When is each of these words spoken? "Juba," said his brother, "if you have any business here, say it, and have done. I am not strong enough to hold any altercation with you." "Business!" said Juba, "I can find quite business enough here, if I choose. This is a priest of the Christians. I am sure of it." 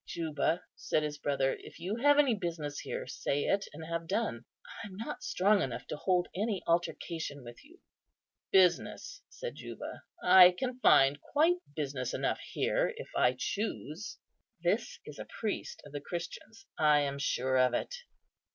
"Juba," 0.07 0.63
said 0.75 1.03
his 1.03 1.19
brother, 1.19 1.55
"if 1.59 1.79
you 1.79 1.97
have 1.97 2.17
any 2.17 2.33
business 2.33 2.79
here, 2.79 3.05
say 3.05 3.43
it, 3.43 3.65
and 3.71 3.85
have 3.85 4.07
done. 4.07 4.45
I 4.83 4.87
am 4.87 4.95
not 4.97 5.21
strong 5.21 5.61
enough 5.61 5.85
to 5.89 5.95
hold 5.95 6.27
any 6.35 6.63
altercation 6.65 7.43
with 7.43 7.63
you." 7.63 7.79
"Business!" 8.51 9.21
said 9.29 9.53
Juba, 9.57 10.01
"I 10.23 10.55
can 10.57 10.79
find 10.79 11.21
quite 11.21 11.57
business 11.75 12.15
enough 12.15 12.39
here, 12.39 12.91
if 12.97 13.09
I 13.15 13.35
choose. 13.37 14.17
This 14.63 14.97
is 15.05 15.19
a 15.19 15.25
priest 15.39 15.83
of 15.85 15.91
the 15.91 16.01
Christians. 16.01 16.65
I 16.79 17.01
am 17.01 17.19
sure 17.19 17.57
of 17.59 17.75
it." 17.75 17.93